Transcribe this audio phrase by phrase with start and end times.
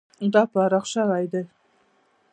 [0.33, 1.43] دا پراخ شوی دی.